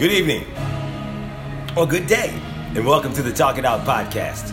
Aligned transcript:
Good 0.00 0.12
evening, 0.12 0.46
or 1.76 1.86
good 1.86 2.06
day, 2.06 2.30
and 2.74 2.86
welcome 2.86 3.12
to 3.12 3.22
the 3.22 3.30
Talk 3.30 3.58
It 3.58 3.66
Out 3.66 3.84
podcast. 3.84 4.50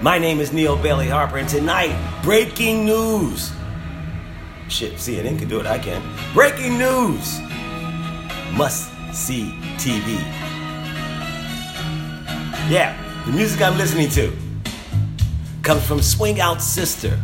My 0.00 0.20
name 0.20 0.38
is 0.38 0.52
Neal 0.52 0.76
Bailey 0.76 1.08
Harper, 1.08 1.38
and 1.38 1.48
tonight, 1.48 1.98
breaking 2.22 2.84
news. 2.84 3.50
Shit, 4.68 4.92
CNN 4.98 5.36
can 5.36 5.48
do 5.48 5.58
it, 5.58 5.66
I 5.66 5.80
can. 5.80 6.00
Breaking 6.32 6.78
news! 6.78 7.40
Must 8.52 8.88
see 9.12 9.50
TV. 9.78 10.16
Yeah, 12.70 12.96
the 13.26 13.32
music 13.32 13.60
I'm 13.60 13.76
listening 13.76 14.10
to 14.10 14.32
comes 15.64 15.84
from 15.84 16.00
Swing 16.00 16.40
Out 16.40 16.62
Sister, 16.62 17.18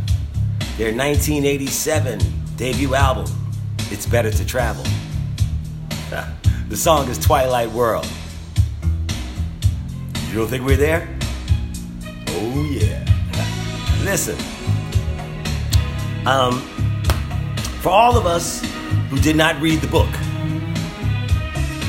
their 0.77 0.93
1987 0.93 2.19
debut 2.57 2.95
album, 2.95 3.31
It's 3.91 4.05
Better 4.05 4.29
to 4.29 4.45
Travel. 4.45 4.83
The 6.69 6.75
song 6.75 7.07
is 7.09 7.17
Twilight 7.17 7.71
World. 7.71 8.07
You 10.27 10.35
don't 10.35 10.47
think 10.47 10.65
we're 10.65 10.75
there? 10.75 11.07
Oh, 12.27 12.69
yeah. 12.69 13.05
Listen, 14.03 14.37
um, 16.27 16.59
for 17.81 17.89
all 17.89 18.17
of 18.17 18.25
us 18.25 18.61
who 19.09 19.17
did 19.19 19.37
not 19.37 19.59
read 19.61 19.79
the 19.79 19.87
book, 19.87 20.09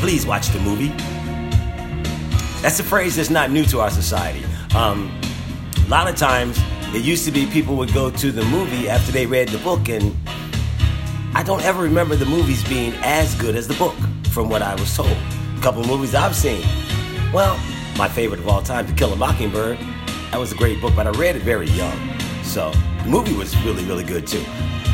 please 0.01 0.25
watch 0.25 0.49
the 0.51 0.61
movie. 0.61 0.93
That's 2.63 2.79
a 2.79 2.85
phrase 2.85 3.17
that's 3.17 3.31
not 3.31 3.51
new 3.51 3.65
to 3.67 3.81
our 3.81 3.91
society. 3.91 4.45
Um, 4.77 5.13
a 5.85 5.89
lot 5.89 6.09
of 6.09 6.15
times, 6.15 6.57
it 6.95 7.03
used 7.03 7.25
to 7.25 7.33
be 7.33 7.47
people 7.47 7.75
would 7.77 7.93
go 7.93 8.11
to 8.11 8.31
the 8.31 8.45
movie 8.45 8.89
after 8.89 9.11
they 9.11 9.27
read 9.27 9.49
the 9.49 9.59
book, 9.59 9.89
and 9.89 10.15
I 11.35 11.43
don't 11.43 11.65
ever 11.65 11.83
remember 11.83 12.15
the 12.15 12.27
movies 12.27 12.67
being 12.69 12.93
as 13.03 13.35
good 13.35 13.57
as 13.57 13.67
the 13.67 13.75
book, 13.75 13.97
from 14.31 14.49
what 14.49 14.62
I 14.62 14.75
was 14.75 14.95
told. 14.97 15.11
A 15.11 15.61
couple 15.61 15.84
movies 15.84 16.15
I've 16.15 16.34
seen. 16.34 16.62
Well, 17.33 17.59
my 17.97 18.09
favorite 18.09 18.41
of 18.41 18.48
all 18.48 18.62
time, 18.62 18.87
To 18.87 18.93
Kill 18.93 19.12
a 19.12 19.17
Mockingbird, 19.17 19.79
that 20.31 20.39
was 20.39 20.53
a 20.53 20.55
great 20.55 20.81
book, 20.81 20.95
but 20.95 21.07
I 21.07 21.11
read 21.11 21.37
it 21.37 21.43
very 21.43 21.69
young. 21.70 21.97
So 22.43 22.70
the 23.03 23.09
movie 23.09 23.35
was 23.35 23.57
really, 23.65 23.85
really 23.85 24.05
good 24.05 24.27
too. 24.27 24.45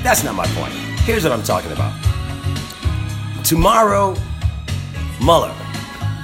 That's 0.03 0.25
not 0.25 0.35
my 0.35 0.47
point. 0.49 0.73
Here's 1.05 1.25
what 1.25 1.33
I'm 1.33 1.43
talking 1.43 1.73
about. 1.73 1.93
Tomorrow, 3.45 4.17
Mueller, 5.21 5.55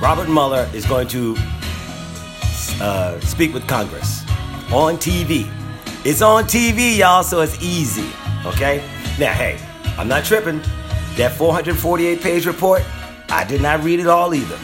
Robert 0.01 0.29
Mueller, 0.29 0.69
is 0.73 0.87
going 0.87 1.09
to 1.09 1.37
uh, 2.81 3.21
speak 3.21 3.53
with 3.53 3.67
Congress 3.67 4.23
on 4.73 4.97
TV. 4.97 5.51
It's 6.05 6.23
on 6.23 6.45
TV, 6.45 6.97
y'all, 6.97 7.23
so 7.23 7.41
it's 7.41 7.63
easy. 7.63 8.09
Okay? 8.47 8.79
Now, 9.19 9.33
hey, 9.35 9.59
I'm 9.99 10.09
not 10.09 10.25
tripping. 10.25 10.63
That 11.17 11.33
448 11.37 12.23
page 12.23 12.47
report, 12.47 12.83
I 13.31 13.45
did 13.45 13.63
not 13.63 13.85
read 13.85 14.01
it 14.01 14.09
all 14.09 14.35
either. 14.35 14.59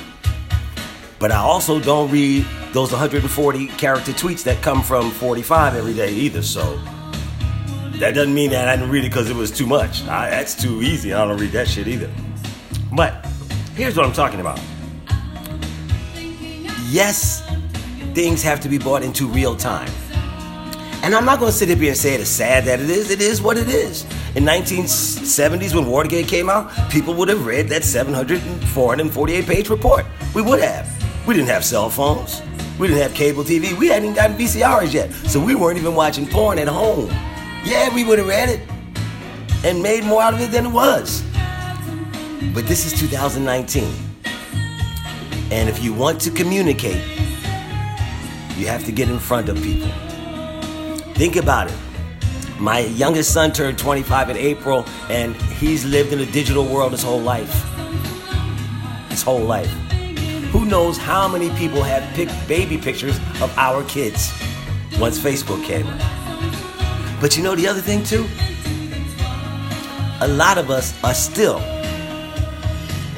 But 1.19 1.33
I 1.33 1.37
also 1.37 1.81
don't 1.81 2.11
read 2.11 2.45
those 2.73 2.91
140 2.91 3.69
character 3.69 4.13
tweets 4.13 4.43
that 4.45 4.63
come 4.63 4.83
from 4.83 5.11
45 5.11 5.77
every 5.77 5.95
day 5.95 6.13
either. 6.13 6.43
So 6.43 6.77
that 7.99 8.15
doesn't 8.15 8.35
mean 8.35 8.51
that 8.51 8.69
I 8.69 8.77
didn't 8.77 8.91
read 8.91 9.05
it 9.05 9.09
because 9.09 9.31
it 9.31 9.37
was 9.37 9.51
too 9.51 9.67
much. 9.67 10.03
I, 10.05 10.31
that's 10.31 10.61
too 10.61 10.83
easy. 10.83 11.15
I 11.15 11.25
don't 11.27 11.39
read 11.39 11.53
that 11.53 11.69
shit 11.69 11.89
either. 11.89 12.11
But 12.93 13.25
here's 13.75 13.97
what 13.97 14.05
I'm 14.05 14.13
talking 14.13 14.41
about. 14.41 14.61
Yes, 16.89 17.43
things 18.15 18.43
have 18.43 18.61
to 18.61 18.69
be 18.69 18.79
brought 18.79 19.03
into 19.03 19.27
real 19.27 19.57
time. 19.57 19.91
And 21.03 21.15
I'm 21.15 21.25
not 21.25 21.39
going 21.39 21.53
to 21.53 21.57
sit 21.57 21.71
up 21.71 21.79
here 21.79 21.91
and 21.91 21.97
say 21.97 22.15
it 22.15 22.21
is 22.21 22.29
sad 22.29 22.65
that 22.65 22.81
it 22.81 22.91
is. 22.91 23.11
It 23.11 23.21
is 23.21 23.41
what 23.41 23.57
it 23.57 23.69
is. 23.69 24.05
In 24.37 24.45
1970s, 24.45 25.75
when 25.75 25.87
Watergate 25.87 26.29
came 26.29 26.51
out, 26.51 26.71
people 26.91 27.15
would 27.15 27.29
have 27.29 27.47
read 27.47 27.71
that 27.71 27.83
700 27.83 28.39
448 28.69 29.47
page 29.47 29.71
report. 29.71 30.05
We 30.35 30.43
would 30.43 30.61
have. 30.61 30.87
We 31.27 31.33
didn't 31.33 31.49
have 31.49 31.65
cell 31.65 31.89
phones. 31.89 32.43
We 32.79 32.89
didn't 32.89 33.03
have 33.03 33.15
cable 33.15 33.45
TV. 33.45 33.73
We 33.79 33.89
hadn't 33.89 34.05
even 34.05 34.15
gotten 34.15 34.37
VCRs 34.37 34.93
yet. 34.93 35.11
So 35.31 35.43
we 35.43 35.55
weren't 35.55 35.79
even 35.79 35.95
watching 35.95 36.27
porn 36.27 36.59
at 36.59 36.69
home. 36.69 37.09
Yeah, 37.65 37.95
we 37.95 38.05
would 38.05 38.19
have 38.19 38.29
read 38.29 38.51
it 38.51 38.61
and 39.65 39.83
made 39.83 40.05
more 40.05 40.21
out 40.21 40.35
of 40.35 40.41
it 40.43 40.51
than 40.51 40.67
it 40.67 40.73
was. 40.73 41.23
But 42.53 42.67
this 42.67 42.85
is 42.85 42.93
2019. 43.01 43.91
And 45.51 45.67
if 45.67 45.83
you 45.83 45.95
want 45.95 46.21
to 46.21 46.31
communicate, 46.31 47.03
you 48.59 48.67
have 48.67 48.85
to 48.85 48.93
get 48.93 49.09
in 49.09 49.19
front 49.19 49.49
of 49.49 49.57
people. 49.63 49.89
Think 51.15 51.37
about 51.37 51.71
it. 51.71 51.86
My 52.59 52.81
youngest 52.81 53.33
son 53.33 53.53
turned 53.53 53.79
25 53.79 54.31
in 54.31 54.37
April, 54.37 54.87
and 55.11 55.37
he's 55.37 55.85
lived 55.85 56.13
in 56.13 56.21
a 56.21 56.27
digital 56.27 56.65
world 56.65 56.93
his 56.93 57.03
whole 57.03 57.21
life. 57.21 57.53
His 59.11 59.23
whole 59.23 59.41
life. 59.41 59.71
Who 60.53 60.65
knows 60.65 60.97
how 60.97 61.29
many 61.29 61.51
people 61.59 61.83
have 61.83 62.03
pic- 62.15 62.31
baby 62.49 62.79
pictures 62.79 63.19
of 63.43 63.53
our 63.59 63.85
kids 63.85 64.33
once 64.99 65.19
Facebook 65.19 65.63
came. 65.65 65.87
But 67.21 67.37
you 67.37 67.43
know 67.43 67.55
the 67.55 67.69
other 67.69 67.81
thing, 67.81 68.03
too? 68.05 68.27
A 70.21 70.29
lot 70.29 70.57
of 70.57 70.71
us 70.71 70.95
are 71.05 71.13
still 71.15 71.59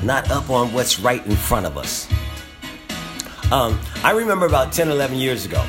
not 0.02 0.30
up 0.30 0.50
on 0.50 0.72
what's 0.72 0.98
right 0.98 1.24
in 1.26 1.36
front 1.36 1.66
of 1.66 1.76
us. 1.78 2.08
Um, 3.52 3.78
I 4.02 4.10
remember 4.12 4.46
about 4.46 4.72
10, 4.72 4.88
11 4.88 5.16
years 5.16 5.46
ago, 5.46 5.64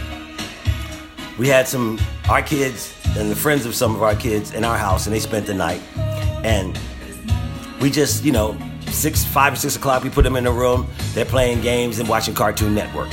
we 1.38 1.47
had 1.47 1.68
some, 1.68 2.00
our 2.29 2.44
kids 2.44 2.94
and 3.17 3.31
the 3.31 3.35
friends 3.35 3.66
of 3.66 3.73
some 3.73 3.95
of 3.95 4.03
our 4.03 4.16
kids 4.16 4.53
in 4.53 4.63
our 4.63 4.78
house, 4.78 5.07
and 5.07 5.16
they 5.16 5.19
spent 5.19 5.47
the 5.47 5.53
night. 5.53 5.81
And 6.44 6.79
we 7.81 7.90
just, 7.90 8.23
you 8.23 8.31
know, 8.31 8.56
six, 8.88 9.25
five 9.25 9.53
or 9.53 9.56
six 9.56 9.75
o'clock, 9.75 10.03
we 10.03 10.12
put 10.12 10.23
them 10.23 10.35
in 10.35 10.45
a 10.45 10.51
the 10.51 10.56
room. 10.56 10.88
They're 11.13 11.25
playing 11.25 11.62
games 11.62 11.97
and 11.97 12.07
watching 12.07 12.35
Cartoon 12.35 12.75
Network. 12.75 13.09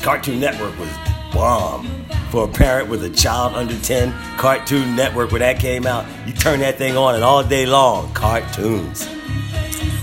Cartoon 0.00 0.40
Network 0.40 0.78
was 0.78 0.88
bomb 1.32 2.06
for 2.30 2.44
a 2.44 2.48
parent 2.48 2.88
with 2.88 3.04
a 3.04 3.10
child 3.10 3.54
under 3.54 3.78
10. 3.78 4.12
Cartoon 4.38 4.96
Network, 4.96 5.30
when 5.30 5.40
that 5.40 5.60
came 5.60 5.86
out, 5.86 6.06
you 6.26 6.32
turn 6.32 6.60
that 6.60 6.78
thing 6.78 6.96
on 6.96 7.14
and 7.14 7.22
all 7.22 7.44
day 7.44 7.66
long, 7.66 8.12
cartoons. 8.14 9.06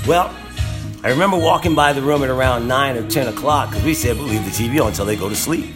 Well, 0.07 0.35
I 1.03 1.09
remember 1.09 1.37
walking 1.37 1.73
by 1.73 1.93
the 1.93 2.01
room 2.01 2.23
at 2.23 2.29
around 2.29 2.67
9 2.67 2.97
or 2.97 3.09
10 3.09 3.27
o'clock 3.27 3.71
because 3.71 3.83
we 3.83 3.95
said 3.95 4.17
we'll 4.17 4.27
leave 4.27 4.45
the 4.45 4.51
TV 4.51 4.79
on 4.79 4.89
until 4.89 5.05
they 5.05 5.15
go 5.15 5.29
to 5.29 5.35
sleep. 5.35 5.73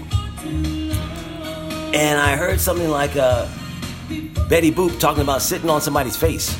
And 1.96 2.20
I 2.20 2.36
heard 2.36 2.60
something 2.60 2.90
like 2.90 3.16
uh, 3.16 3.48
Betty 4.50 4.70
Boop 4.70 5.00
talking 5.00 5.24
about 5.24 5.42
sitting 5.42 5.70
on 5.70 5.80
somebody's 5.80 6.18
face. 6.18 6.54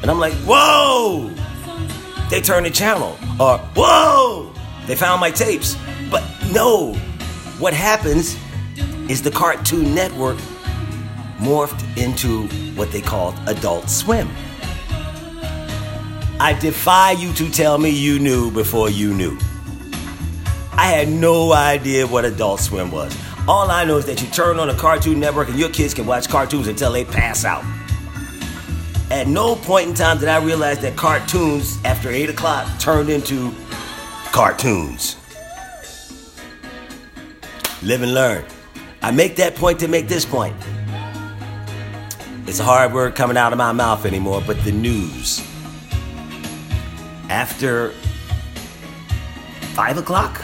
And 0.00 0.10
I'm 0.10 0.18
like, 0.18 0.32
whoa! 0.46 1.30
They 2.30 2.40
turned 2.40 2.64
the 2.64 2.70
channel. 2.70 3.18
Or, 3.38 3.58
whoa! 3.76 4.50
They 4.86 4.96
found 4.96 5.20
my 5.20 5.30
tapes. 5.30 5.76
But 6.10 6.24
no, 6.52 6.94
what 7.58 7.74
happens 7.74 8.34
is 9.10 9.20
the 9.20 9.30
Cartoon 9.30 9.94
Network 9.94 10.38
morphed 11.36 11.84
into 11.98 12.48
what 12.74 12.90
they 12.92 13.02
called 13.02 13.34
Adult 13.46 13.90
Swim. 13.90 14.26
I 16.40 16.56
defy 16.58 17.10
you 17.12 17.34
to 17.34 17.50
tell 17.50 17.76
me 17.76 17.90
you 17.90 18.18
knew 18.18 18.50
before 18.50 18.88
you 18.88 19.12
knew. 19.12 19.36
I 20.72 20.86
had 20.86 21.10
no 21.10 21.52
idea 21.52 22.06
what 22.06 22.24
Adult 22.24 22.60
Swim 22.60 22.90
was. 22.90 23.14
All 23.48 23.72
I 23.72 23.84
know 23.84 23.96
is 23.96 24.06
that 24.06 24.22
you 24.22 24.28
turn 24.28 24.60
on 24.60 24.70
a 24.70 24.74
Cartoon 24.74 25.18
Network 25.18 25.48
and 25.48 25.58
your 25.58 25.68
kids 25.68 25.94
can 25.94 26.06
watch 26.06 26.28
cartoons 26.28 26.68
until 26.68 26.92
they 26.92 27.04
pass 27.04 27.44
out. 27.44 27.64
At 29.10 29.26
no 29.26 29.56
point 29.56 29.88
in 29.88 29.94
time 29.94 30.18
did 30.18 30.28
I 30.28 30.42
realize 30.42 30.78
that 30.78 30.96
cartoons 30.96 31.76
after 31.84 32.08
8 32.08 32.30
o'clock 32.30 32.78
turned 32.78 33.10
into 33.10 33.52
cartoons. 34.30 35.16
Live 37.82 38.02
and 38.02 38.14
learn. 38.14 38.44
I 39.02 39.10
make 39.10 39.34
that 39.36 39.56
point 39.56 39.80
to 39.80 39.88
make 39.88 40.06
this 40.06 40.24
point. 40.24 40.54
It's 42.46 42.60
a 42.60 42.64
hard 42.64 42.92
word 42.92 43.16
coming 43.16 43.36
out 43.36 43.52
of 43.52 43.58
my 43.58 43.72
mouth 43.72 44.06
anymore, 44.06 44.40
but 44.46 44.62
the 44.62 44.70
news. 44.70 45.44
After 47.28 47.90
5 49.74 49.98
o'clock? 49.98 50.41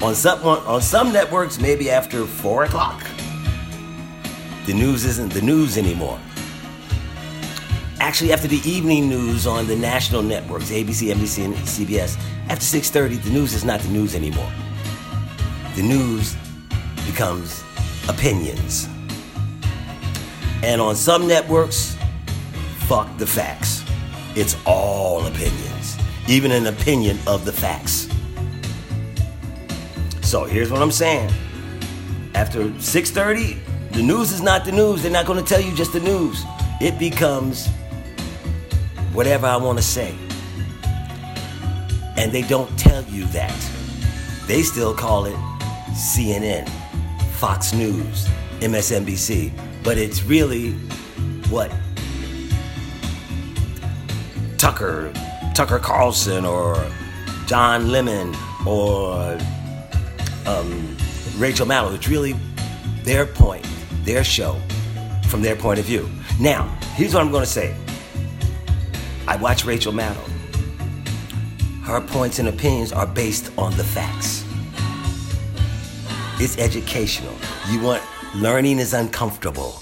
On 0.00 0.14
some, 0.14 0.40
on 0.44 0.80
some 0.80 1.12
networks, 1.12 1.60
maybe 1.60 1.90
after 1.90 2.24
4 2.24 2.64
o'clock. 2.64 3.04
The 4.66 4.72
news 4.72 5.04
isn't 5.04 5.32
the 5.32 5.42
news 5.42 5.76
anymore. 5.76 6.20
Actually, 7.98 8.32
after 8.32 8.46
the 8.46 8.60
evening 8.68 9.08
news 9.08 9.46
on 9.46 9.66
the 9.66 9.74
national 9.74 10.22
networks, 10.22 10.70
ABC, 10.70 11.12
NBC, 11.12 11.44
and 11.46 11.54
CBS, 11.54 12.16
after 12.48 12.64
6.30, 12.64 13.22
the 13.22 13.30
news 13.30 13.54
is 13.54 13.64
not 13.64 13.80
the 13.80 13.88
news 13.88 14.14
anymore. 14.14 14.50
The 15.74 15.82
news 15.82 16.36
becomes 17.04 17.64
opinions. 18.08 18.88
And 20.62 20.80
on 20.80 20.94
some 20.94 21.26
networks, 21.26 21.96
fuck 22.86 23.08
the 23.18 23.26
facts. 23.26 23.84
It's 24.36 24.56
all 24.64 25.26
opinions, 25.26 25.96
even 26.28 26.52
an 26.52 26.68
opinion 26.68 27.18
of 27.26 27.44
the 27.44 27.52
facts. 27.52 28.07
So 30.28 30.44
here's 30.44 30.70
what 30.70 30.82
I'm 30.82 30.90
saying. 30.90 31.32
After 32.34 32.64
6:30, 32.64 33.56
the 33.92 34.02
news 34.02 34.30
is 34.30 34.42
not 34.42 34.66
the 34.66 34.72
news. 34.72 35.02
They're 35.02 35.10
not 35.10 35.24
going 35.24 35.42
to 35.42 35.54
tell 35.54 35.58
you 35.58 35.74
just 35.74 35.94
the 35.94 36.00
news. 36.00 36.44
It 36.82 36.98
becomes 36.98 37.66
whatever 39.14 39.46
I 39.46 39.56
want 39.56 39.78
to 39.78 39.82
say. 39.82 40.14
And 42.18 42.30
they 42.30 42.42
don't 42.42 42.68
tell 42.78 43.02
you 43.04 43.24
that. 43.28 43.58
They 44.46 44.60
still 44.60 44.92
call 44.92 45.24
it 45.24 45.36
CNN, 45.94 46.68
Fox 47.38 47.72
News, 47.72 48.28
MSNBC, 48.60 49.50
but 49.82 49.96
it's 49.96 50.24
really 50.24 50.72
what 51.48 51.72
Tucker, 54.58 55.10
Tucker 55.54 55.78
Carlson, 55.78 56.44
or 56.44 56.86
Don 57.46 57.90
Lemon, 57.90 58.36
or 58.66 59.38
um, 60.48 60.96
Rachel 61.36 61.66
Maddow. 61.66 61.94
It's 61.94 62.08
really 62.08 62.34
their 63.02 63.26
point, 63.26 63.66
their 64.04 64.24
show, 64.24 64.58
from 65.28 65.42
their 65.42 65.56
point 65.56 65.78
of 65.78 65.84
view. 65.84 66.08
Now, 66.40 66.64
here's 66.94 67.14
what 67.14 67.22
I'm 67.22 67.30
going 67.30 67.44
to 67.44 67.50
say. 67.50 67.76
I 69.26 69.36
watch 69.36 69.64
Rachel 69.64 69.92
Maddow. 69.92 70.26
Her 71.82 72.00
points 72.00 72.38
and 72.38 72.48
opinions 72.48 72.92
are 72.92 73.06
based 73.06 73.50
on 73.58 73.76
the 73.76 73.84
facts. 73.84 74.44
It's 76.40 76.56
educational. 76.58 77.34
You 77.70 77.80
want 77.80 78.02
learning 78.34 78.78
is 78.78 78.94
uncomfortable. 78.94 79.80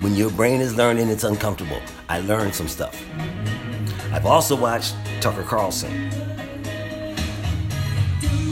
When 0.00 0.14
your 0.14 0.30
brain 0.30 0.60
is 0.60 0.76
learning, 0.76 1.08
it's 1.08 1.24
uncomfortable. 1.24 1.80
I 2.08 2.20
learned 2.20 2.54
some 2.54 2.68
stuff. 2.68 3.00
I've 4.12 4.26
also 4.26 4.54
watched 4.54 4.94
Tucker 5.20 5.42
Carlson. 5.42 6.10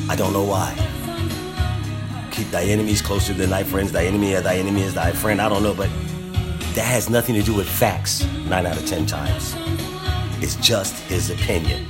I 0.08 0.16
don't 0.16 0.32
know 0.32 0.44
why. 0.44 1.01
Keep 2.42 2.50
thy 2.50 2.64
enemies 2.64 3.00
closer 3.00 3.32
than 3.32 3.50
thy 3.50 3.62
friends. 3.62 3.92
Thy 3.92 4.04
enemy, 4.04 4.34
thy 4.34 4.56
enemy 4.56 4.82
is 4.82 4.94
thy 4.94 5.12
friend. 5.12 5.40
I 5.40 5.48
don't 5.48 5.62
know, 5.62 5.74
but 5.74 5.88
that 6.74 6.84
has 6.84 7.08
nothing 7.08 7.36
to 7.36 7.42
do 7.42 7.54
with 7.54 7.68
facts. 7.68 8.26
Nine 8.48 8.66
out 8.66 8.76
of 8.76 8.84
ten 8.84 9.06
times. 9.06 9.54
It's 10.42 10.56
just 10.56 10.98
his 11.04 11.30
opinion. 11.30 11.86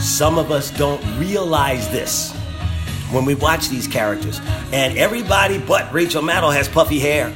Some 0.00 0.36
of 0.36 0.50
us 0.50 0.72
don't 0.72 1.00
realize 1.16 1.88
this 1.90 2.32
when 3.12 3.24
we 3.24 3.36
watch 3.36 3.68
these 3.68 3.86
characters. 3.86 4.40
And 4.72 4.98
everybody 4.98 5.58
but 5.58 5.92
Rachel 5.92 6.20
Maddow 6.20 6.52
has 6.52 6.68
puffy 6.68 6.98
hair. 6.98 7.32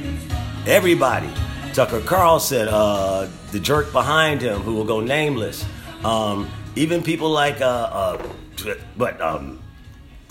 Everybody. 0.67 1.29
Tucker 1.73 2.01
Carlson, 2.01 2.67
uh, 2.67 3.29
the 3.53 3.59
jerk 3.61 3.93
behind 3.93 4.41
him 4.41 4.59
who 4.63 4.75
will 4.75 4.83
go 4.83 4.99
nameless. 4.99 5.63
Um, 6.03 6.49
even 6.75 7.01
people 7.03 7.29
like, 7.29 7.61
uh, 7.61 7.65
uh, 7.65 8.27
but 8.97 9.21
um, 9.21 9.61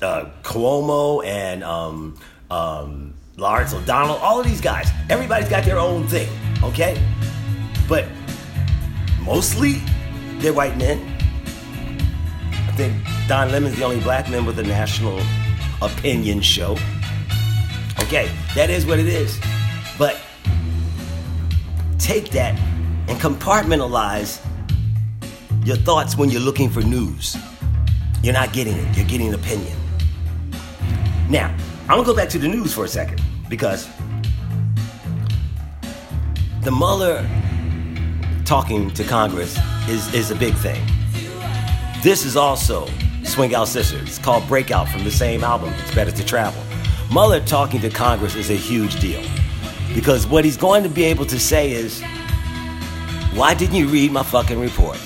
uh, 0.03 0.27
Cuomo 0.43 1.25
and 1.25 1.65
um, 1.65 2.17
um, 2.51 3.15
Lawrence 3.37 3.73
O'Donnell, 3.73 4.17
all 4.17 4.41
of 4.41 4.47
these 4.47 4.61
guys, 4.61 4.91
everybody's 5.09 5.49
got 5.49 5.65
their 5.65 5.79
own 5.79 6.07
thing, 6.07 6.29
okay? 6.63 7.01
But 7.89 8.07
mostly 9.23 9.83
they're 10.39 10.53
white 10.53 10.77
men. 10.77 10.99
I 12.53 12.73
think 12.73 12.95
Don 13.29 13.51
Lemon's 13.51 13.77
the 13.77 13.85
only 13.85 14.01
black 14.01 14.31
man 14.31 14.45
with 14.45 14.59
a 14.59 14.63
national 14.63 15.21
opinion 15.83 16.41
show. 16.41 16.77
Okay, 18.01 18.31
that 18.55 18.71
is 18.71 18.87
what 18.87 18.99
it 18.99 19.07
is. 19.07 19.41
But 19.99 20.19
take 21.99 22.31
that 22.31 22.59
and 23.09 23.19
compartmentalize 23.21 24.45
your 25.65 25.77
thoughts 25.77 26.17
when 26.17 26.31
you're 26.31 26.41
looking 26.41 26.71
for 26.71 26.81
news. 26.83 27.37
You're 28.23 28.35
not 28.35 28.53
getting 28.53 28.75
it, 28.75 28.97
you're 28.97 29.07
getting 29.07 29.29
an 29.29 29.35
opinion. 29.35 29.77
Now, 31.31 31.55
I'm 31.83 31.97
gonna 31.97 32.05
go 32.05 32.15
back 32.15 32.31
to 32.31 32.39
the 32.39 32.49
news 32.49 32.73
for 32.73 32.85
a 32.85 32.89
second 32.89 33.21
because 33.51 33.87
the 36.63 36.71
Mueller 36.71 37.29
talking 38.47 38.91
to 38.93 39.05
Congress 39.05 39.59
is, 39.89 40.13
is 40.15 40.31
a 40.31 40.35
big 40.35 40.55
thing. 40.55 40.83
This 42.03 42.25
is 42.25 42.35
also 42.35 42.89
Swing 43.25 43.55
Out 43.55 43.69
Sisters. 43.69 44.09
It's 44.09 44.19
called 44.19 44.49
Breakout 44.49 44.89
from 44.89 45.05
the 45.05 45.11
same 45.11 45.45
album, 45.45 45.75
It's 45.81 45.95
Better 45.95 46.13
to 46.13 46.25
Travel. 46.25 46.63
Mueller 47.13 47.41
talking 47.41 47.81
to 47.83 47.91
Congress 47.91 48.35
is 48.35 48.49
a 48.49 48.57
huge 48.57 48.99
deal 48.99 49.23
because 49.95 50.27
what 50.27 50.47
he's 50.47 50.57
going 50.57 50.83
to 50.83 50.89
be 50.89 51.05
able 51.05 51.27
to 51.27 51.39
say 51.39 51.73
is, 51.73 52.03
why 53.35 53.53
didn't 53.53 53.77
you 53.77 53.89
read 53.89 54.13
my 54.13 54.23
fucking 54.23 54.59
report? 54.59 54.99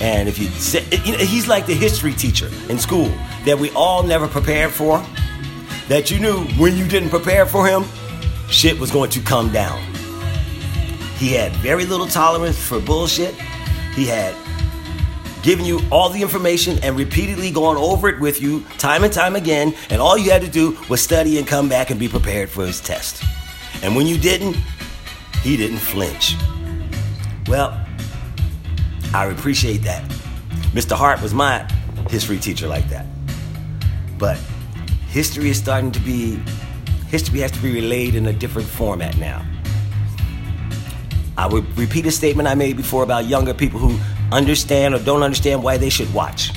And 0.00 0.30
if 0.30 0.38
you 0.38 0.46
say, 0.46 0.82
you 1.04 1.12
know, 1.12 1.18
he's 1.18 1.46
like 1.46 1.66
the 1.66 1.74
history 1.74 2.14
teacher 2.14 2.48
in 2.70 2.78
school 2.78 3.12
that 3.44 3.58
we 3.58 3.70
all 3.72 4.02
never 4.02 4.28
prepared 4.28 4.70
for, 4.70 5.04
that 5.88 6.10
you 6.10 6.18
knew 6.18 6.44
when 6.58 6.76
you 6.76 6.86
didn't 6.86 7.10
prepare 7.10 7.46
for 7.46 7.66
him, 7.66 7.84
shit 8.48 8.78
was 8.78 8.90
going 8.90 9.10
to 9.10 9.20
come 9.20 9.50
down. 9.50 9.82
He 11.16 11.32
had 11.32 11.52
very 11.56 11.84
little 11.84 12.06
tolerance 12.06 12.58
for 12.58 12.78
bullshit. 12.80 13.34
He 13.94 14.06
had 14.06 14.34
given 15.42 15.64
you 15.64 15.80
all 15.90 16.10
the 16.10 16.20
information 16.20 16.78
and 16.82 16.96
repeatedly 16.96 17.50
gone 17.50 17.76
over 17.76 18.08
it 18.08 18.20
with 18.20 18.40
you 18.40 18.64
time 18.76 19.02
and 19.02 19.12
time 19.12 19.34
again, 19.34 19.74
and 19.90 20.00
all 20.00 20.18
you 20.18 20.30
had 20.30 20.42
to 20.42 20.48
do 20.48 20.78
was 20.88 21.00
study 21.00 21.38
and 21.38 21.46
come 21.46 21.68
back 21.68 21.90
and 21.90 21.98
be 21.98 22.08
prepared 22.08 22.50
for 22.50 22.66
his 22.66 22.80
test. 22.80 23.24
And 23.82 23.96
when 23.96 24.06
you 24.06 24.18
didn't, 24.18 24.56
he 25.42 25.56
didn't 25.56 25.78
flinch. 25.78 26.36
Well, 27.46 27.84
I 29.14 29.24
appreciate 29.26 29.78
that. 29.78 30.08
Mr. 30.72 30.96
Hart 30.96 31.22
was 31.22 31.32
my 31.32 31.60
history 32.10 32.38
teacher 32.38 32.68
like 32.68 32.88
that. 32.90 33.06
But 34.18 34.38
history 35.18 35.50
is 35.50 35.58
starting 35.58 35.90
to 35.90 35.98
be, 35.98 36.40
history 37.08 37.40
has 37.40 37.50
to 37.50 37.60
be 37.60 37.72
relayed 37.72 38.14
in 38.14 38.24
a 38.26 38.32
different 38.32 38.68
format 38.68 39.16
now. 39.18 39.44
I 41.36 41.48
would 41.48 41.66
repeat 41.76 42.06
a 42.06 42.12
statement 42.12 42.46
I 42.46 42.54
made 42.54 42.76
before 42.76 43.02
about 43.02 43.26
younger 43.26 43.52
people 43.52 43.80
who 43.80 43.98
understand 44.30 44.94
or 44.94 45.00
don't 45.00 45.24
understand 45.24 45.64
why 45.64 45.76
they 45.76 45.88
should 45.88 46.14
watch. 46.14 46.52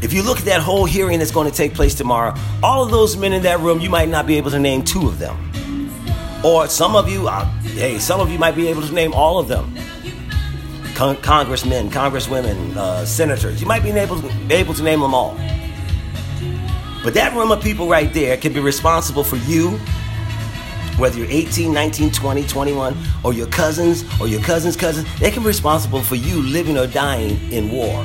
If 0.00 0.14
you 0.14 0.22
look 0.22 0.38
at 0.38 0.46
that 0.46 0.62
whole 0.62 0.86
hearing 0.86 1.18
that's 1.18 1.30
going 1.30 1.50
to 1.50 1.54
take 1.54 1.74
place 1.74 1.94
tomorrow, 1.94 2.34
all 2.62 2.82
of 2.82 2.90
those 2.90 3.14
men 3.18 3.34
in 3.34 3.42
that 3.42 3.60
room, 3.60 3.78
you 3.78 3.90
might 3.90 4.08
not 4.08 4.26
be 4.26 4.38
able 4.38 4.50
to 4.52 4.58
name 4.58 4.82
two 4.82 5.06
of 5.06 5.18
them. 5.18 5.36
Or 6.42 6.66
some 6.66 6.96
of 6.96 7.10
you, 7.10 7.28
uh, 7.28 7.44
hey, 7.60 7.98
some 7.98 8.20
of 8.20 8.30
you 8.30 8.38
might 8.38 8.56
be 8.56 8.68
able 8.68 8.80
to 8.80 8.92
name 8.94 9.12
all 9.12 9.38
of 9.38 9.48
them. 9.48 9.76
Con- 10.94 11.16
congressmen, 11.16 11.90
congresswomen, 11.90 12.74
uh, 12.74 13.04
senators, 13.04 13.60
you 13.60 13.66
might 13.66 13.82
be 13.82 13.90
able 13.90 14.18
to, 14.18 14.30
able 14.50 14.72
to 14.72 14.82
name 14.82 15.00
them 15.00 15.12
all. 15.12 15.36
But 17.08 17.14
that 17.14 17.34
room 17.34 17.50
of 17.50 17.62
people 17.62 17.88
right 17.88 18.12
there 18.12 18.36
can 18.36 18.52
be 18.52 18.60
responsible 18.60 19.24
for 19.24 19.36
you 19.36 19.80
whether 20.98 21.16
you're 21.16 21.30
18, 21.30 21.72
19, 21.72 22.10
20, 22.12 22.46
21, 22.46 22.96
or 23.24 23.32
your 23.32 23.46
cousins 23.46 24.04
or 24.20 24.28
your 24.28 24.42
cousin's 24.42 24.76
cousins, 24.76 25.08
they 25.18 25.30
can 25.30 25.42
be 25.42 25.46
responsible 25.46 26.02
for 26.02 26.16
you 26.16 26.42
living 26.42 26.76
or 26.76 26.86
dying 26.86 27.50
in 27.50 27.70
war. 27.70 28.04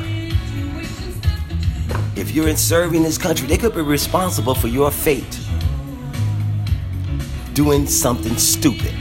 If 2.16 2.32
you're 2.32 2.48
in 2.48 2.56
serving 2.56 3.04
this 3.04 3.18
country, 3.18 3.46
they 3.46 3.58
could 3.58 3.76
be 3.76 3.82
responsible 3.82 4.56
for 4.56 4.70
your 4.70 4.90
fate 4.90 5.38
doing 7.52 7.86
something 7.86 8.38
stupid. 8.38 8.96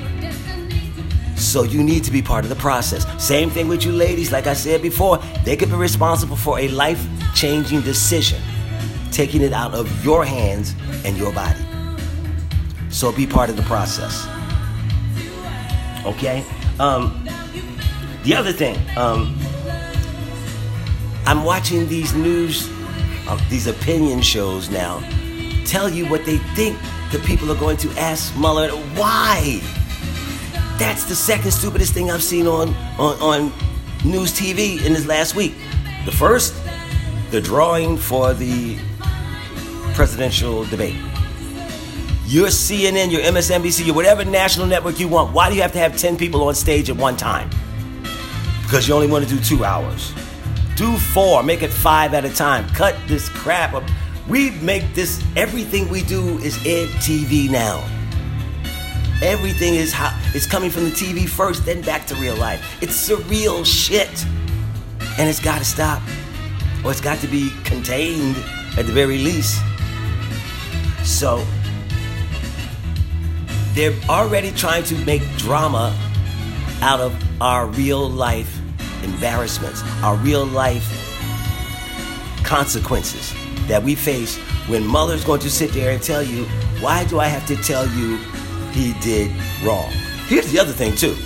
So 1.36 1.62
you 1.62 1.84
need 1.84 2.02
to 2.02 2.10
be 2.10 2.22
part 2.22 2.42
of 2.44 2.48
the 2.48 2.56
process. 2.56 3.06
Same 3.24 3.50
thing 3.50 3.68
with 3.68 3.84
you 3.84 3.92
ladies, 3.92 4.32
like 4.32 4.48
I 4.48 4.54
said 4.54 4.82
before, 4.82 5.18
they 5.44 5.54
could 5.54 5.70
be 5.70 5.76
responsible 5.76 6.34
for 6.34 6.58
a 6.58 6.66
life 6.66 7.06
changing 7.36 7.82
decision, 7.82 8.42
taking 9.12 9.42
it 9.42 9.52
out 9.52 9.74
of 9.74 10.04
your 10.04 10.24
hands 10.24 10.74
and 11.04 11.16
your 11.16 11.32
body. 11.32 11.60
So 12.90 13.12
be 13.12 13.26
part 13.26 13.50
of 13.50 13.56
the 13.56 13.62
process. 13.62 14.26
Okay? 16.04 16.44
Um, 16.80 17.26
the 18.24 18.34
other 18.34 18.52
thing, 18.52 18.78
um, 18.96 19.36
I'm 21.26 21.44
watching 21.44 21.88
these 21.88 22.14
news, 22.14 22.68
uh, 23.28 23.40
these 23.48 23.66
opinion 23.66 24.22
shows 24.22 24.70
now, 24.70 25.00
tell 25.64 25.88
you 25.88 26.06
what 26.06 26.24
they 26.24 26.38
think 26.54 26.78
the 27.12 27.18
people 27.20 27.50
are 27.52 27.58
going 27.58 27.76
to 27.78 27.90
ask 27.92 28.36
Mueller. 28.36 28.70
Why? 28.70 29.60
That's 30.78 31.04
the 31.04 31.14
second 31.14 31.52
stupidest 31.52 31.94
thing 31.94 32.10
I've 32.10 32.22
seen 32.22 32.46
on, 32.46 32.74
on, 32.98 33.20
on 33.20 33.52
news 34.04 34.32
TV 34.32 34.84
in 34.84 34.92
this 34.94 35.06
last 35.06 35.36
week. 35.36 35.54
The 36.04 36.12
first, 36.12 36.54
the 37.30 37.40
drawing 37.40 37.96
for 37.96 38.34
the 38.34 38.78
presidential 40.02 40.64
debate. 40.64 40.96
Your 42.26 42.48
CNN, 42.48 43.12
your 43.12 43.20
MSNBC, 43.20 43.86
your 43.86 43.94
whatever 43.94 44.24
national 44.24 44.66
network 44.66 44.98
you 44.98 45.06
want, 45.06 45.32
why 45.32 45.48
do 45.48 45.54
you 45.54 45.62
have 45.62 45.70
to 45.74 45.78
have 45.78 45.96
10 45.96 46.16
people 46.16 46.42
on 46.42 46.56
stage 46.56 46.90
at 46.90 46.96
one 46.96 47.16
time? 47.16 47.48
Because 48.64 48.88
you 48.88 48.94
only 48.94 49.06
want 49.06 49.28
to 49.28 49.32
do 49.32 49.40
two 49.40 49.64
hours. 49.64 50.12
Do 50.74 50.96
four, 50.96 51.44
make 51.44 51.62
it 51.62 51.70
five 51.70 52.14
at 52.14 52.24
a 52.24 52.34
time. 52.34 52.68
Cut 52.70 52.96
this 53.06 53.28
crap 53.28 53.74
up. 53.74 53.84
We 54.28 54.50
make 54.58 54.92
this, 54.92 55.22
everything 55.36 55.88
we 55.88 56.02
do 56.02 56.36
is 56.38 56.56
ed 56.66 56.88
TV 56.98 57.48
now. 57.48 57.78
Everything 59.22 59.76
is 59.76 59.92
how 59.92 60.20
it's 60.34 60.48
coming 60.48 60.70
from 60.70 60.82
the 60.82 60.90
TV 60.90 61.28
first, 61.28 61.64
then 61.64 61.80
back 61.80 62.08
to 62.08 62.16
real 62.16 62.34
life. 62.34 62.82
It's 62.82 63.08
surreal 63.08 63.64
shit. 63.64 64.26
And 65.16 65.28
it's 65.28 65.38
got 65.38 65.58
to 65.58 65.64
stop. 65.64 66.02
Or 66.84 66.90
it's 66.90 67.00
got 67.00 67.20
to 67.20 67.28
be 67.28 67.52
contained 67.62 68.36
at 68.76 68.86
the 68.86 68.92
very 68.92 69.18
least. 69.18 69.62
So, 71.04 71.44
they're 73.74 73.94
already 74.08 74.50
trying 74.52 74.84
to 74.84 74.96
make 75.04 75.22
drama 75.36 75.96
out 76.80 77.00
of 77.00 77.14
our 77.40 77.66
real 77.66 78.08
life 78.08 78.58
embarrassments, 79.02 79.82
our 80.02 80.16
real 80.16 80.44
life 80.44 80.84
consequences 82.44 83.34
that 83.66 83.82
we 83.82 83.94
face 83.94 84.36
when 84.68 84.86
Mueller's 84.86 85.24
going 85.24 85.40
to 85.40 85.50
sit 85.50 85.72
there 85.72 85.90
and 85.90 86.02
tell 86.02 86.22
you, 86.22 86.44
why 86.80 87.04
do 87.04 87.18
I 87.18 87.26
have 87.26 87.46
to 87.46 87.56
tell 87.56 87.86
you 87.88 88.16
he 88.72 88.94
did 89.00 89.30
wrong? 89.64 89.90
Here's 90.26 90.50
the 90.52 90.58
other 90.58 90.72
thing, 90.72 90.94
too. 90.94 91.16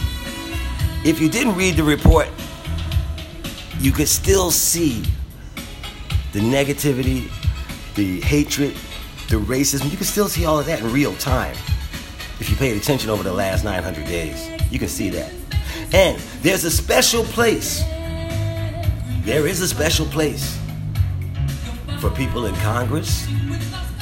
If 1.04 1.21
you 1.21 1.28
didn't 1.28 1.54
read 1.54 1.76
the 1.76 1.83
report, 1.83 2.28
you 3.78 3.92
could 3.92 4.09
still 4.09 4.50
see 4.50 5.04
the 6.33 6.40
negativity, 6.40 7.30
the 7.95 8.21
hatred, 8.21 8.76
the 9.28 9.37
racism. 9.37 9.90
You 9.90 9.97
can 9.97 10.06
still 10.06 10.28
see 10.28 10.45
all 10.45 10.59
of 10.59 10.66
that 10.66 10.80
in 10.80 10.92
real 10.92 11.14
time. 11.16 11.56
If 12.38 12.50
you 12.50 12.56
paid 12.56 12.76
attention 12.76 13.11
over 13.11 13.23
the 13.23 13.33
last 13.33 13.64
900 13.64 14.06
days, 14.06 14.49
you 14.71 14.78
can 14.78 14.88
see 14.88 15.11
that. 15.11 15.33
And 15.92 16.18
there's 16.42 16.64
a 16.64 16.71
special 16.71 17.25
place. 17.25 17.83
There 19.25 19.47
is 19.47 19.61
a 19.61 19.68
special 19.68 20.06
place 20.06 20.59
for 22.00 22.11
people 22.11 22.47
in 22.47 22.54
Congress 22.56 23.26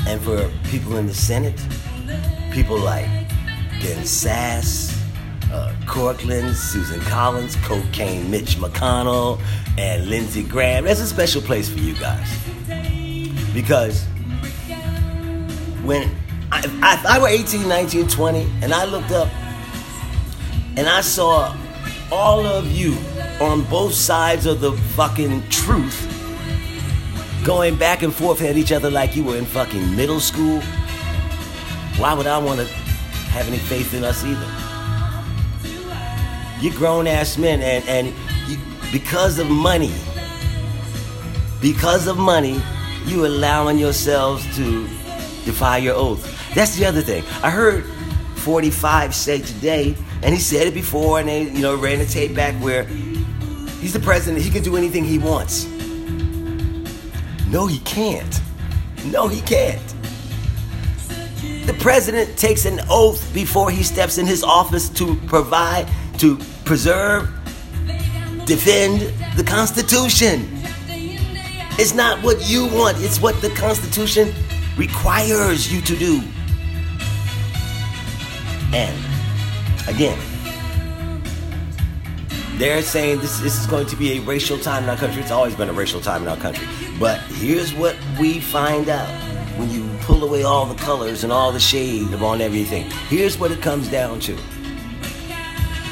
and 0.06 0.20
for 0.20 0.50
people 0.64 0.96
in 0.96 1.06
the 1.06 1.14
Senate. 1.14 1.60
People 2.50 2.78
like 2.78 3.06
Ben 3.80 4.02
Sasse, 4.02 4.96
uh, 5.52 5.72
Cortlandt, 5.86 6.54
Susan 6.54 7.00
Collins, 7.02 7.56
Cocaine 7.56 8.30
Mitch 8.30 8.56
McConnell, 8.56 9.40
and 9.78 10.08
Lindsey 10.08 10.42
Graham. 10.42 10.84
There's 10.84 11.00
a 11.00 11.06
special 11.06 11.40
place 11.40 11.68
for 11.68 11.78
you 11.78 11.94
guys. 11.94 12.28
Because 13.54 14.06
when 15.84 16.10
I, 16.50 16.60
if 16.60 17.06
I 17.06 17.18
were 17.18 17.28
18, 17.28 17.68
19, 17.68 18.08
20, 18.08 18.50
and 18.62 18.72
I 18.72 18.84
looked 18.84 19.10
up 19.10 19.28
and 20.76 20.88
I 20.88 21.00
saw 21.00 21.56
all 22.10 22.46
of 22.46 22.70
you 22.70 22.96
on 23.40 23.64
both 23.64 23.92
sides 23.92 24.46
of 24.46 24.60
the 24.60 24.72
fucking 24.72 25.48
truth 25.48 26.10
going 27.44 27.76
back 27.76 28.02
and 28.02 28.14
forth 28.14 28.40
at 28.40 28.56
each 28.56 28.72
other 28.72 28.90
like 28.90 29.14
you 29.14 29.22
were 29.22 29.36
in 29.36 29.44
fucking 29.44 29.94
middle 29.94 30.18
school, 30.18 30.60
why 31.98 32.14
would 32.14 32.26
I 32.26 32.38
want 32.38 32.60
to 32.60 32.66
have 32.66 33.46
any 33.46 33.58
faith 33.58 33.92
in 33.92 34.02
us 34.02 34.24
either? 34.24 34.48
You're 36.60 36.74
grown 36.74 37.06
ass 37.06 37.36
men, 37.36 37.60
and, 37.60 37.86
and 37.86 38.14
you, 38.48 38.56
because 38.90 39.38
of 39.38 39.50
money, 39.50 39.92
because 41.60 42.06
of 42.06 42.16
money, 42.16 42.62
you 43.04 43.26
allowing 43.26 43.78
yourselves 43.78 44.44
to 44.56 44.88
defy 45.44 45.78
your 45.78 45.94
oath. 45.94 46.54
That's 46.54 46.76
the 46.76 46.86
other 46.86 47.00
thing. 47.02 47.24
I 47.42 47.50
heard 47.50 47.84
45 48.36 49.14
say 49.14 49.40
today, 49.40 49.96
and 50.22 50.34
he 50.34 50.40
said 50.40 50.66
it 50.66 50.74
before, 50.74 51.20
and 51.20 51.28
they, 51.28 51.42
you 51.42 51.60
know, 51.60 51.76
ran 51.76 51.98
the 51.98 52.06
tape 52.06 52.34
back 52.34 52.54
where 52.62 52.84
he's 52.84 53.92
the 53.92 54.00
president, 54.00 54.42
he 54.42 54.50
can 54.50 54.62
do 54.62 54.76
anything 54.76 55.04
he 55.04 55.18
wants. 55.18 55.66
No, 57.48 57.66
he 57.66 57.78
can't. 57.80 58.40
No, 59.06 59.28
he 59.28 59.40
can't. 59.42 59.80
The 61.66 61.74
president 61.80 62.36
takes 62.36 62.66
an 62.66 62.80
oath 62.90 63.32
before 63.32 63.70
he 63.70 63.82
steps 63.82 64.18
in 64.18 64.26
his 64.26 64.42
office 64.44 64.88
to 64.90 65.14
provide, 65.26 65.88
to 66.18 66.36
preserve, 66.64 67.30
defend 68.44 69.00
the 69.36 69.44
Constitution. 69.44 70.48
It's 71.76 71.94
not 71.94 72.22
what 72.22 72.48
you 72.48 72.66
want, 72.66 72.98
it's 72.98 73.20
what 73.20 73.40
the 73.40 73.50
Constitution 73.50 74.34
requires 74.76 75.72
you 75.72 75.80
to 75.82 75.96
do. 75.96 76.22
And 78.72 78.98
again, 79.88 80.18
they're 82.58 82.82
saying 82.82 83.18
this, 83.20 83.40
this 83.40 83.58
is 83.58 83.66
going 83.66 83.86
to 83.86 83.96
be 83.96 84.18
a 84.18 84.20
racial 84.20 84.58
time 84.58 84.84
in 84.84 84.90
our 84.90 84.96
country. 84.96 85.22
It's 85.22 85.30
always 85.30 85.54
been 85.54 85.68
a 85.68 85.72
racial 85.72 86.00
time 86.00 86.22
in 86.22 86.28
our 86.28 86.36
country. 86.36 86.66
But 86.98 87.20
here's 87.20 87.74
what 87.74 87.96
we 88.18 88.40
find 88.40 88.88
out 88.88 89.08
when 89.58 89.70
you 89.70 89.88
pull 90.00 90.24
away 90.24 90.42
all 90.42 90.66
the 90.66 90.74
colors 90.76 91.24
and 91.24 91.32
all 91.32 91.52
the 91.52 91.60
shade 91.60 92.12
on 92.14 92.40
everything. 92.40 92.90
Here's 93.08 93.38
what 93.38 93.50
it 93.50 93.60
comes 93.60 93.88
down 93.88 94.20
to. 94.20 94.38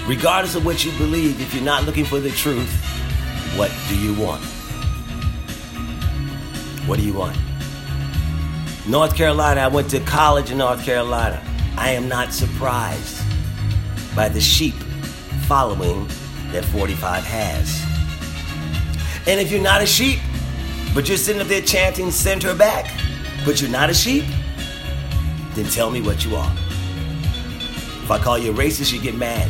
Regardless 0.06 0.54
of 0.54 0.64
what 0.64 0.84
you 0.84 0.90
believe, 0.98 1.40
if 1.40 1.54
you're 1.54 1.64
not 1.64 1.84
looking 1.84 2.04
for 2.04 2.18
the 2.20 2.30
truth, 2.30 2.72
what 3.56 3.72
do 3.88 3.96
you 3.96 4.14
want? 4.14 4.42
What 6.86 6.98
do 6.98 7.04
you 7.04 7.12
want? 7.12 7.36
North 8.88 9.14
Carolina, 9.14 9.60
I 9.60 9.68
went 9.68 9.90
to 9.90 10.00
college 10.00 10.50
in 10.50 10.58
North 10.58 10.84
Carolina. 10.84 11.40
I 11.76 11.90
am 11.90 12.08
not 12.08 12.32
surprised 12.32 13.22
by 14.16 14.28
the 14.28 14.40
sheep 14.40 14.74
following 15.46 16.08
that 16.50 16.64
45 16.64 17.22
has. 17.22 17.80
And 19.28 19.40
if 19.40 19.52
you're 19.52 19.62
not 19.62 19.82
a 19.82 19.86
sheep, 19.86 20.18
but 20.94 21.08
you're 21.08 21.16
sitting 21.16 21.40
up 21.40 21.46
there 21.46 21.62
chanting, 21.62 22.10
send 22.10 22.42
her 22.42 22.56
back, 22.56 22.92
but 23.44 23.60
you're 23.60 23.70
not 23.70 23.88
a 23.88 23.94
sheep, 23.94 24.24
then 25.54 25.66
tell 25.66 25.90
me 25.90 26.02
what 26.02 26.24
you 26.24 26.34
are. 26.34 26.52
If 28.02 28.10
I 28.10 28.18
call 28.18 28.36
you 28.36 28.50
a 28.50 28.54
racist, 28.54 28.92
you 28.92 29.00
get 29.00 29.14
mad. 29.14 29.48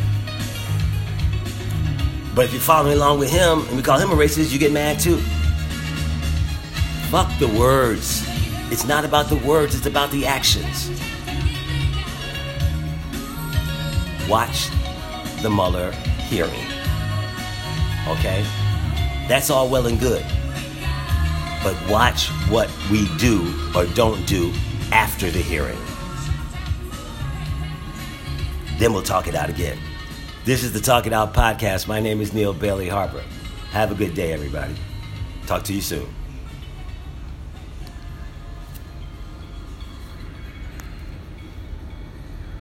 But 2.35 2.45
if 2.45 2.53
you're 2.53 2.61
following 2.61 2.97
along 2.97 3.17
with 3.17 3.31
him 3.31 3.65
and 3.67 3.77
we 3.77 3.81
call 3.81 3.97
him 3.97 4.11
a 4.11 4.15
racist, 4.15 4.53
you 4.53 4.59
get 4.59 4.71
mad 4.71 4.99
too. 4.99 5.17
Fuck 7.09 7.39
the 7.39 7.47
words. 7.47 8.32
It's 8.73 8.87
not 8.87 9.05
about 9.05 9.29
the 9.29 9.35
words, 9.35 9.75
it's 9.75 9.85
about 9.85 10.09
the 10.09 10.25
actions. 10.25 10.89
Watch 14.27 14.67
the 15.43 15.49
Mueller 15.51 15.91
hearing. 16.27 16.65
Okay? 18.07 18.43
That's 19.27 19.51
all 19.51 19.69
well 19.69 19.85
and 19.85 19.99
good. 19.99 20.25
But 21.63 21.77
watch 21.87 22.29
what 22.49 22.67
we 22.89 23.07
do 23.19 23.53
or 23.75 23.85
don't 23.93 24.25
do 24.25 24.51
after 24.91 25.29
the 25.29 25.37
hearing. 25.37 25.77
Then 28.79 28.91
we'll 28.91 29.03
talk 29.03 29.27
it 29.27 29.35
out 29.35 29.51
again. 29.51 29.77
This 30.45 30.63
is 30.63 30.73
the 30.73 30.81
Talk 30.81 31.05
It 31.05 31.13
Out 31.13 31.35
podcast. 31.35 31.87
My 31.87 31.99
name 31.99 32.21
is 32.21 32.33
Neal 32.33 32.53
Bailey 32.53 32.89
Harper. 32.89 33.21
Have 33.69 33.91
a 33.91 33.95
good 33.95 34.15
day, 34.15 34.33
everybody. 34.33 34.73
Talk 35.45 35.61
to 35.65 35.73
you 35.75 35.81
soon. 35.81 36.07